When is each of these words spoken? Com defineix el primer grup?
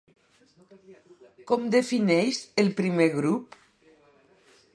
Com 1.51 1.69
defineix 1.77 2.41
el 2.65 2.73
primer 2.81 3.11
grup? 3.21 3.61